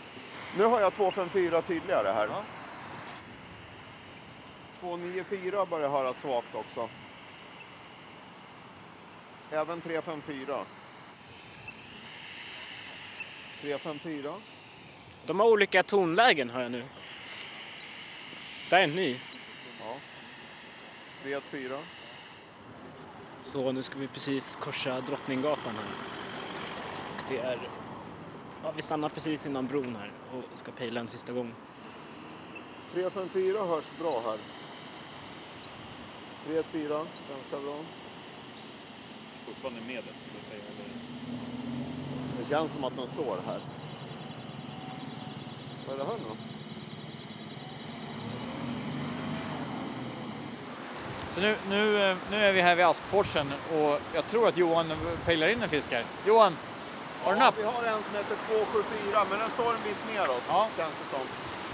[0.57, 2.27] Nu har jag 254 tydligare här.
[4.79, 6.89] 294 börjar höra svagt också.
[9.51, 10.57] Även 354.
[13.61, 14.33] 354.
[15.25, 16.83] De har olika tonlägen hör jag nu.
[18.69, 19.15] Där är en ny.
[19.79, 19.95] Ja.
[21.23, 21.77] 34.
[23.45, 25.91] Så nu ska vi precis korsa Drottninggatan här.
[27.17, 27.69] Och det är...
[28.63, 31.53] Ja, vi stannar precis innan bron här och ska pejla en sista gång.
[32.93, 34.56] 354 hörs bra här.
[36.47, 37.75] 34, ganska bra.
[39.45, 40.63] Fortfarande medel skulle jag säga.
[42.39, 43.59] Det känns som att de står här.
[45.87, 46.35] Vad är det här nu?
[51.35, 54.93] Så nu, nu, eh, nu är vi här vid Aspforsen och jag tror att Johan
[55.25, 56.03] pejlar in en fisk här.
[56.27, 56.57] Johan,
[57.23, 57.55] Har du napp?
[57.57, 60.67] Vi har en som heter 274 men den står en bit neråt Ja.
[60.77, 61.27] känns det som.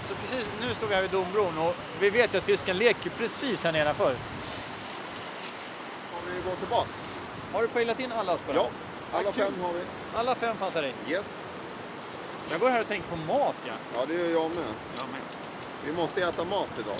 [0.08, 3.10] Så precis nu står vi här vid Dombron och vi vet ju att fisken leker
[3.10, 4.14] precis här nedanför.
[6.44, 7.12] Går tillbaks.
[7.52, 8.54] Har du pejlat in alla asparna?
[8.58, 8.68] Ja,
[9.12, 9.80] alla fem har vi.
[10.16, 11.12] Alla fem fanns här i.
[11.12, 11.54] Yes.
[12.50, 13.72] Jag går här och tänker på mat ja.
[13.94, 14.64] Ja, det gör jag med.
[14.98, 15.20] ja men.
[15.86, 16.96] Vi måste äta mat idag.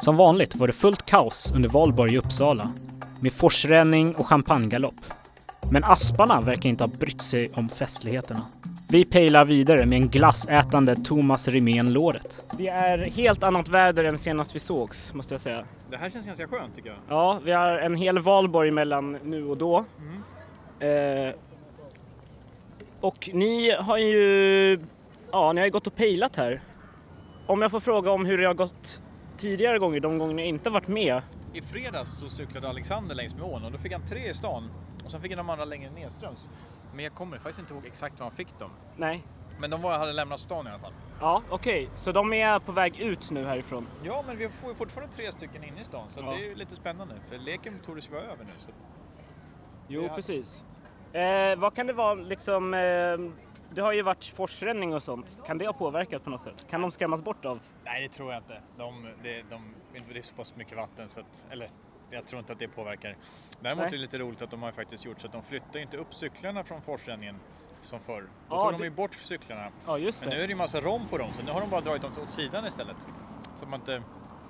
[0.00, 2.70] Som vanligt var det fullt kaos under valborg i Uppsala
[3.20, 4.94] med forsränning och champagnegalopp.
[5.72, 8.42] Men asparna verkar inte ha brytt sig om festligheterna.
[8.90, 12.42] Vi pejlar vidare med en glassätande Thomas Rimén Låret.
[12.58, 15.64] Det är helt annat väder än senast vi sågs, måste jag säga.
[15.90, 16.98] Det här känns ganska skönt tycker jag.
[17.08, 19.84] Ja, vi har en hel valborg mellan nu och då.
[20.80, 21.34] Eh,
[23.00, 24.80] och ni har ju,
[25.32, 26.60] ja, ni har ju gått och pejlat här.
[27.46, 29.00] Om jag får fråga om hur det har gått
[29.36, 31.22] tidigare gånger, de gånger ni inte varit med.
[31.54, 34.70] I fredags så cyklade Alexander längs med ån och då fick han tre i stan
[35.04, 36.46] och sen fick han de andra längre nedströms.
[36.94, 38.70] Men jag kommer faktiskt inte ihåg exakt var han fick dem.
[38.96, 39.22] Nej.
[39.60, 40.92] Men de var, hade lämnat stan i alla fall.
[41.20, 43.86] Ja, okej, så de är på väg ut nu härifrån.
[44.02, 46.30] Ja, men vi får ju fortfarande tre stycken inne i stan så Ja.
[46.30, 48.50] det är ju lite spännande för leken torde vara över nu.
[48.66, 48.70] Så.
[49.88, 50.14] Jo, Ja.
[50.14, 50.64] precis.
[51.12, 53.18] Eh, vad kan det vara liksom, eh,
[53.74, 55.38] det har ju varit forsränning och sånt.
[55.46, 56.66] Kan det ha påverkat på något sätt?
[56.70, 57.60] Kan de skrämmas bort av?
[57.84, 58.60] Nej, det tror jag inte.
[58.76, 59.74] De, det, de,
[60.12, 61.70] det är så pass mycket vatten så att, eller
[62.10, 63.16] jag tror inte att det påverkar.
[63.60, 63.86] Däremot Nej.
[63.86, 66.14] är det lite roligt att de har faktiskt gjort så att de flyttar inte upp
[66.14, 67.36] cyklarna från forsränningen
[67.82, 68.22] som förr.
[68.22, 69.68] Då Ja, tog de det- ju bort cyklarna.
[69.86, 70.42] Ja, just Men nu det.
[70.42, 72.30] är det ju massa rom på dem så nu har de bara dragit dem åt
[72.30, 72.96] sidan istället.
[73.60, 74.02] Så man inte...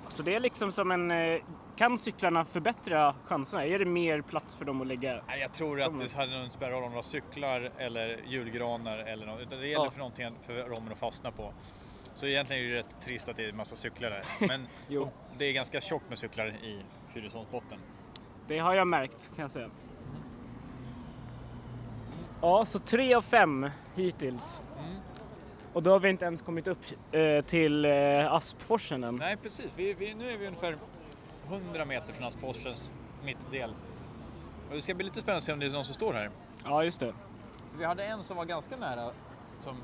[0.07, 1.39] Så det är liksom som en, eh,
[1.75, 3.65] kan cyklarna förbättra chanserna?
[3.65, 5.21] Är det mer plats för dem att lägga?
[5.27, 8.97] Nej, jag tror att det hade nog spelat roll om det var cyklar eller julgranar
[8.97, 9.41] eller något.
[9.41, 9.91] Utan det gäller Ja.
[9.91, 11.53] för någonting för rommen att fastna på.
[12.15, 14.23] Så egentligen är det rätt trist att det är en massa cyklar där.
[14.47, 14.67] Men
[15.37, 16.81] det är ganska tjockt med cyklar i
[17.19, 17.77] Fyrisånsbotten.
[18.47, 19.69] Det har jag märkt kan jag säga.
[22.41, 24.61] Ja, så tre av fem hittills.
[24.79, 24.95] Mm.
[25.73, 26.79] Och då har vi inte ens kommit upp
[27.11, 29.15] eh, till eh, Aspforsen än.
[29.15, 30.75] Nej precis, vi, vi, nu är vi ungefär
[31.47, 32.91] 100 meter från Aspforsens
[33.23, 33.73] mittdel.
[34.69, 36.29] Och det ska bli lite spännande att se om det är någon som står här.
[36.65, 37.13] Ja, just det.
[37.77, 39.11] Vi hade en som var ganska nära
[39.63, 39.77] som,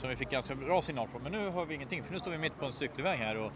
[0.00, 2.30] som vi fick ganska bra signal från men nu har vi ingenting för nu står
[2.30, 3.52] vi mitt på en cykelväg här och,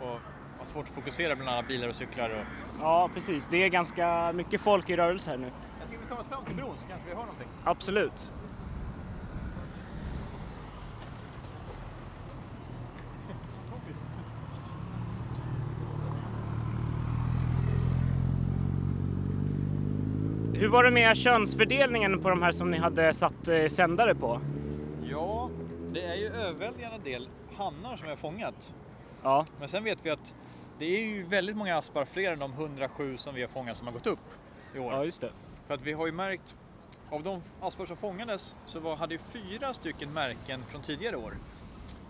[0.00, 0.20] och
[0.58, 2.30] har svårt att fokusera bland alla bilar och cyklar.
[2.30, 2.44] Och...
[2.80, 3.48] Ja, precis.
[3.48, 5.50] Det är ganska mycket folk i rörelse här nu.
[5.80, 7.48] Jag tycker vi tar oss fram till bron så kanske vi har någonting.
[7.64, 8.32] Absolut.
[20.54, 24.40] Hur var det med könsfördelningen på de här som ni hade satt eh, sändare på?
[25.10, 25.50] Ja,
[25.92, 28.72] det är ju överväldigande del hannar som har fångat.
[29.22, 30.34] Ja, Men sen vet vi att
[30.78, 33.86] det är ju väldigt många aspar, fler än de 107 som vi har fångat som
[33.86, 34.18] har gått upp
[34.74, 34.92] i år.
[34.92, 35.30] ja just det.
[35.66, 36.54] För att vi har ju märkt,
[37.10, 41.36] av de aspar som fångades så var, hade ju fyra stycken märken från tidigare år.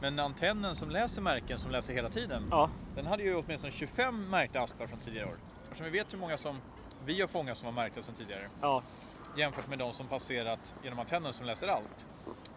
[0.00, 4.30] Men antennen som läser märken, som läser hela tiden, Ja, den hade ju åtminstone 25
[4.30, 5.36] märkta aspar från tidigare år.
[5.62, 6.56] Eftersom vi vet hur många som
[7.04, 8.82] vi har fångat som var märkta sedan tidigare ja,
[9.36, 12.06] jämfört med de som passerat genom antennen som läser allt.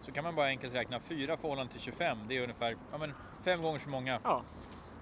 [0.02, 3.12] Så kan man bara enkelt räkna 4 förhållande till 25, det är ungefär ja, men,
[3.50, 4.20] fem gånger så många.
[4.24, 4.42] ja,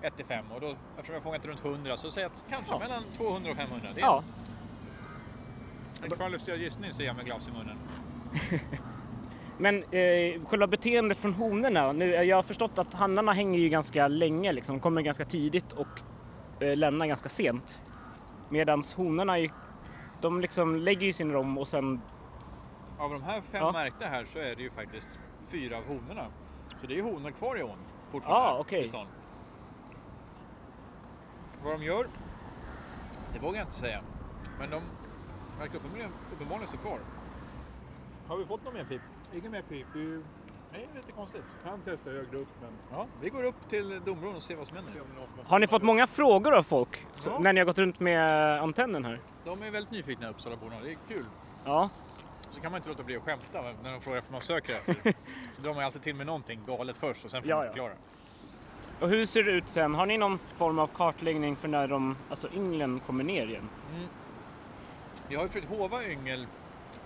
[0.03, 2.51] 1 till 5 och då, eftersom jag har fångat runt 100 så säger jag att
[2.51, 2.79] kanske Ja.
[2.79, 3.89] mellan 200 och 500.
[3.95, 4.23] Det är ja.
[6.03, 7.77] en kvalificerad gissning säger jag med glass i munnen.
[9.59, 13.69] Men eh, själva beteendet från honorna, nu, eh, jag har förstått att hannarna hänger ju
[13.69, 16.01] ganska länge liksom, kommer ganska tidigt och
[16.63, 17.83] eh, lämnar ganska sent.
[18.49, 19.51] Medan honorna, är-
[20.21, 22.01] de liksom lägger ju sin rom och sen,
[22.99, 23.73] Av de här fem Ja.
[23.73, 26.27] märkta här så är det ju faktiskt fyra av honorna.
[26.81, 27.79] Så det är honor kvar i ån
[28.15, 28.49] fortfarande.
[28.49, 28.83] Ja, okej.
[28.83, 29.07] i stan.
[31.65, 32.07] Vad de gör,
[33.33, 34.01] det vågar jag inte säga.
[34.59, 34.83] Men de
[35.59, 36.99] verkar uppenbarligen, uppenbarligen stå kvar.
[38.29, 39.01] Har vi fått någon mer pip?
[39.35, 39.87] Ingen mer pip.
[39.95, 41.45] Nej, det är lite konstigt.
[41.65, 44.77] kan testa högre upp men Ja, vi går upp till Dombron och ser vad som
[44.77, 44.93] händer.
[45.47, 47.39] har ni fått många frågor av folk Ja.
[47.39, 49.21] när ni har gått runt med antennen här?
[49.45, 51.25] De är väldigt nyfikna Uppsalaborna, det är kul.
[51.65, 51.89] Ja,
[52.51, 54.95] Så kan man inte låta bli att skämta när de frågar vad man söker efter.
[55.63, 57.71] Drar man ju alltid till med någonting galet först och sen får Ja, man ja.
[57.73, 57.93] förklara.
[59.01, 59.95] och hur ser det ut sen?
[59.95, 63.69] Har ni någon form av kartläggning för när de, alltså ynglen kommer ner igen?
[65.29, 66.47] Vi har ju försökt hova yngel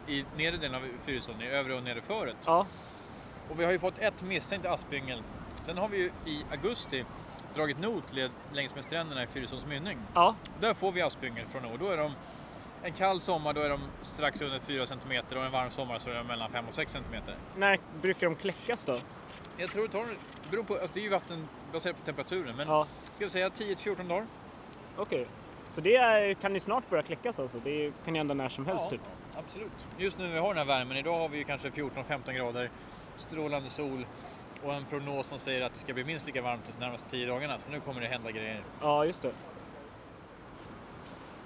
[0.07, 2.37] i nedre delen av Fyrisån, i övre och nedre föret.
[2.47, 2.67] Ja,
[3.51, 5.23] Och vi har ju fått ett misstänkt aspyngel.
[5.65, 7.05] Sen har vi ju i augusti
[7.55, 9.99] dragit notled längs med stränderna i Fyrisåns mynning.
[10.15, 12.13] ja, Där får vi aspyngel från och då är de
[12.83, 16.11] en kall sommar då är de strax under 4 cm och en varm sommar så
[16.11, 17.23] är de mellan 5 och 6 cm.
[17.57, 18.99] när brukar de kläckas då?
[19.57, 20.07] Jag tror det tar,
[20.51, 24.09] beror på, alltså det är ju vattenbaserat på temperaturen men Ja, ska vi säga 10-14
[24.09, 24.27] dagar?
[24.97, 25.27] okej.
[25.75, 27.59] Så det är, kan ju snart börja kläckas alltså.
[27.65, 28.91] Det kan ju hända när som helst Ja.
[28.91, 29.01] typ.
[29.37, 29.73] Absolut.
[29.99, 32.71] Just nu vi har den här värmen, idag har vi ju kanske 14-15 grader,
[33.17, 34.07] strålande sol
[34.65, 37.27] och en prognos som säger att det ska bli minst lika varmt de närmaste 10
[37.27, 37.59] dagarna.
[37.59, 38.61] Så nu kommer det hända grejer.
[38.81, 39.31] Ja, just det.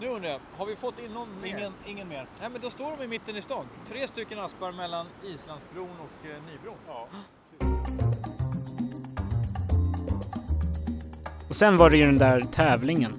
[0.03, 1.49] Nu undrar jag, har vi fått in någon mer?
[1.49, 2.27] Ingen, ingen mer.
[2.41, 3.65] Nej men då står de i mitten i stan.
[3.89, 6.77] Tre stycken aspar mellan Islandsbron och eh, Nybron.
[6.89, 7.09] Ja.
[11.49, 13.13] Och sen var det ju den där tävlingen.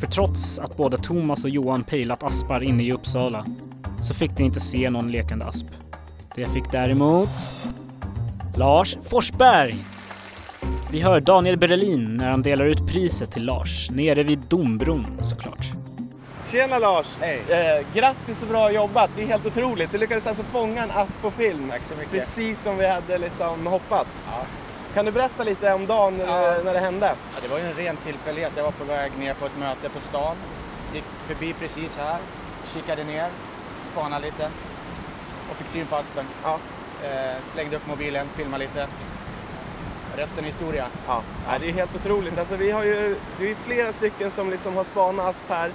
[0.00, 3.44] För trots att både Thomas och Johan pejlat aspar inne i Uppsala
[4.02, 5.66] så fick de inte se någon lekande asp.
[6.34, 7.30] Det fick däremot
[8.56, 9.76] Lars Forsberg.
[10.90, 15.63] Vi hör Daniel Berlin när han delar ut priset till Lars, nere vid Dombron såklart.
[16.54, 17.18] Tjena Lars!
[17.20, 17.42] Hej.
[17.48, 19.92] Eh, grattis och bra jobbat, det är helt otroligt.
[19.92, 21.70] Du lyckades alltså fånga en asp på film.
[21.70, 22.10] Tack så mycket.
[22.10, 24.28] Precis som vi hade liksom hoppats.
[24.30, 24.46] Ja.
[24.94, 26.56] Kan du berätta lite om dagen när, Ja.
[26.56, 27.14] det, när det hände?
[27.34, 28.52] Ja, det var ju en ren tillfällighet.
[28.56, 30.36] Jag var på väg ner på ett möte på stan.
[30.94, 32.18] Gick förbi precis här,
[32.74, 33.28] kikade ner,
[33.92, 34.50] spanade lite
[35.50, 36.24] och fick syn på aspen.
[36.44, 36.58] Ja.
[37.04, 38.86] Eh, slängde upp mobilen, filmade lite.
[40.16, 40.86] Resten är historia.
[41.06, 41.58] Ja, ja.
[41.58, 42.38] det är helt otroligt.
[42.38, 45.70] Alltså, vi har ju, det är flera stycken som liksom har spanat asp här.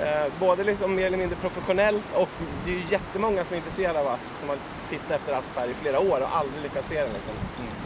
[0.00, 2.28] Eh, både liksom mer eller mindre professionellt och
[2.64, 4.58] det är ju jättemånga som är intresserade av asp som har
[4.90, 7.12] tittat efter asp här i flera år och aldrig lyckats se den.
[7.12, 7.32] Liksom.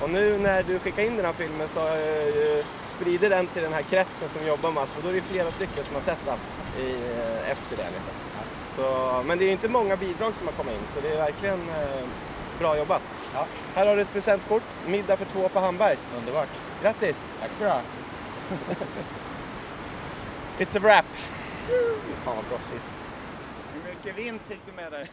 [0.03, 3.73] Och nu när du skickar in den här filmen så eh, sprider den till den
[3.73, 6.29] här kretsen som jobbar med asp och då är det flera stycken som har sett
[6.29, 7.87] asp i, eh, efter det.
[7.95, 8.13] Liksom.
[8.77, 11.17] Så, men det är ju inte många bidrag som har kommit in så det är
[11.17, 12.07] verkligen eh,
[12.59, 13.03] bra jobbat.
[13.35, 13.47] Ja.
[13.75, 16.13] Här har du ett presentkort, middag för två på Hambergs.
[16.19, 16.49] Underbart.
[16.83, 17.29] Grattis!
[17.41, 17.81] Tack ska du ha.
[20.59, 21.36] It's a wrap!
[22.25, 22.83] Fan vad proffsigt.
[23.75, 25.07] Hur mycket vind fick du med dig?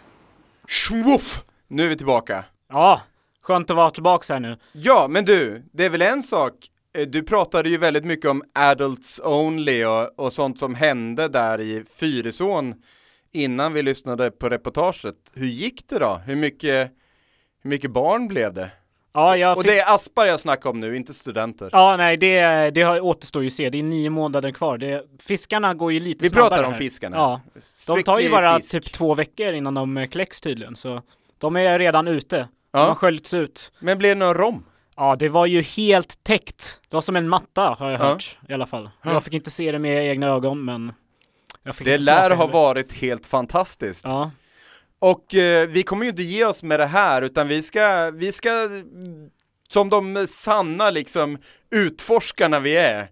[0.68, 1.44] Schwuff!
[1.68, 2.46] Nu är vi tillbaka.
[2.70, 3.02] Ja,
[3.42, 4.58] skönt att vara tillbaks här nu.
[4.72, 6.54] Ja, men du, det är väl en sak.
[6.98, 11.62] Eh, Du pratade ju väldigt mycket om adults only och, och sånt som hände där
[11.62, 12.76] i Fyrisån
[13.32, 15.16] innan vi lyssnade på reportaget.
[15.34, 16.22] Hur gick det då?
[16.26, 16.92] Hur mycket,
[17.64, 18.72] hur mycket barn blev det?
[19.14, 19.72] Ja, jag Och fick...
[19.72, 21.70] det är aspar jag snackar om nu, inte studenter.
[21.72, 23.70] Ja, nej, det, det har, återstår ju att se.
[23.70, 24.78] Det är nio månader kvar.
[24.78, 26.80] Det, fiskarna går ju lite Vi snabbare pratar om här.
[26.80, 27.18] fiskarna.
[27.18, 27.42] Ja,
[27.88, 28.72] de tar ju bara fisk.
[28.72, 31.02] typ två veckor innan de eh, kläcks tydligen, så
[31.38, 32.48] de är redan ute.
[32.72, 32.96] De har Ja.
[32.96, 33.72] sköljts ut.
[33.80, 34.66] Men blev det någon rom?
[34.98, 36.82] Ja, det var ju helt täckt.
[36.90, 38.04] Det var som en matta har jag Ja.
[38.06, 38.90] hört i alla fall.
[39.02, 39.14] Ja.
[39.14, 40.94] Jag fick inte se det med egna ögon, men
[41.64, 44.06] jag fick Det lär ha varit helt fantastiskt.
[44.06, 44.32] Ja,
[45.04, 48.32] Och eh, vi kommer ju inte ge oss med det här, utan vi ska, vi
[48.32, 48.70] ska,
[49.70, 51.38] som de sanna liksom
[51.72, 53.12] utforskarna vi är,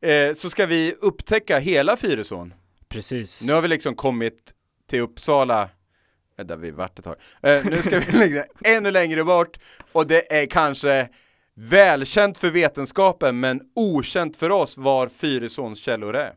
[0.00, 2.54] eh, så ska vi upptäcka hela Fyrisån.
[2.88, 3.46] precis.
[3.46, 4.52] Nu har vi liksom kommit
[4.90, 5.70] till Uppsala,
[6.38, 7.16] eh, där vi varit ett tag.
[7.42, 9.58] Eh, nu ska vi liksom ännu längre bort
[9.92, 11.08] och det är kanske
[11.54, 16.34] välkänt för vetenskapen men okänt för oss var Fyrisåns källor är.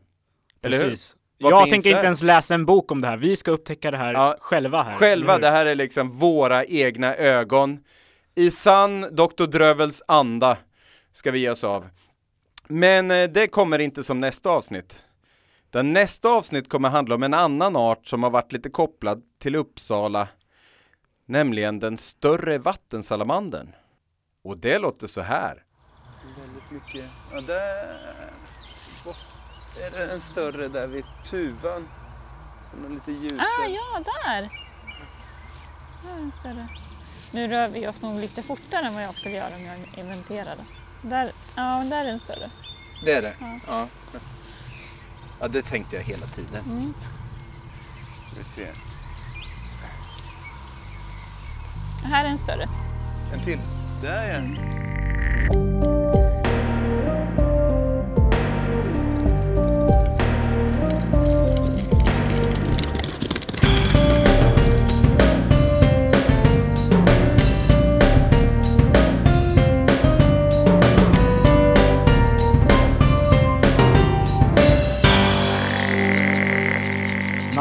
[0.62, 1.16] Precis.
[1.40, 1.96] Vad Jag tänker där?
[1.96, 3.16] inte ens läsa en bok om det här.
[3.16, 4.96] Vi ska upptäcka det här Ja, själva här.
[4.96, 7.78] Själva, det här är liksom våra egna ögon.
[8.34, 9.46] I sann Dr.
[9.46, 10.56] Drövels anda
[11.12, 11.88] ska vi ge oss av.
[12.68, 15.04] Men eh, det kommer inte som nästa avsnitt.
[15.70, 19.56] Den nästa avsnitt kommer handla om en annan art som har varit lite kopplad till
[19.56, 20.28] Uppsala,
[21.26, 23.68] nämligen den större vattensalamandern.
[24.44, 25.62] Och det låter så här.
[26.38, 27.10] Väldigt mycket.
[27.32, 27.86] Ja, där
[28.38, 28.47] bort
[29.86, 31.88] är det en större där vid tuvan.
[32.70, 33.40] Som är lite ljusare.
[33.40, 34.40] Ah, ja, där!
[36.02, 36.68] Där är en större.
[37.32, 40.62] Nu rör vi oss nog lite fortare än vad jag skulle göra om jag inventerade.
[41.02, 42.50] Där, ja, där är en större.
[43.04, 43.34] Det är det?
[43.40, 43.58] Ja.
[43.66, 43.86] Ja.
[45.40, 46.64] Ja, det tänkte jag hela tiden.
[46.64, 46.94] Mm.
[48.36, 48.66] Vi se.
[52.04, 52.68] Här är en större.
[53.32, 53.60] En till.
[54.02, 54.77] Där är en.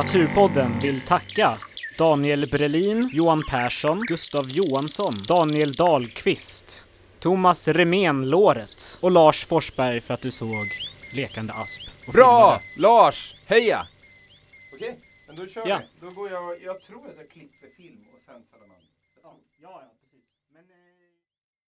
[0.07, 1.57] Naturpodden vill tacka
[1.97, 6.85] Daniel Brelin, Johan Persson, Gustav Johansson, Daniel Dahlqvist,
[7.19, 10.67] Thomas Remén Låret och Lars Forsberg för att du såg
[11.15, 11.81] Lekande Asp.
[12.07, 12.59] och Bra!
[12.59, 12.81] filmade.
[12.81, 13.87] Lars, heja!
[14.73, 15.81] Okej, men då kör Ja.
[16.01, 16.07] vi.
[16.07, 17.97] Då går jag, jag tror att jag klipper film